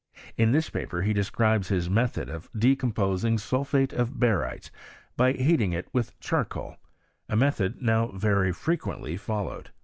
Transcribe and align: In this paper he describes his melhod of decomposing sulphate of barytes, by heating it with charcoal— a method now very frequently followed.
In 0.35 0.51
this 0.51 0.67
paper 0.67 1.03
he 1.03 1.13
describes 1.13 1.67
his 1.67 1.87
melhod 1.87 2.27
of 2.27 2.49
decomposing 2.57 3.37
sulphate 3.37 3.93
of 3.93 4.13
barytes, 4.19 4.71
by 5.15 5.33
heating 5.33 5.73
it 5.73 5.87
with 5.93 6.19
charcoal— 6.19 6.77
a 7.29 7.35
method 7.35 7.83
now 7.83 8.07
very 8.07 8.51
frequently 8.51 9.15
followed. 9.15 9.69